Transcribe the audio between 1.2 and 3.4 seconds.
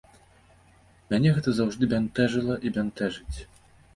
гэта заўжды бянтэжыла і бянтэжыць.